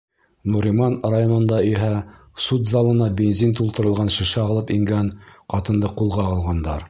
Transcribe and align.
Нуриман 0.53 0.93
районында 1.15 1.59
иһә 1.71 1.89
суд 2.45 2.65
залына 2.71 3.11
бензин 3.21 3.53
тултырылған 3.59 4.11
шешә 4.15 4.41
алып 4.53 4.75
ингән 4.79 5.15
ҡатынды 5.55 5.95
ҡулға 6.01 6.27
алғандар. 6.33 6.79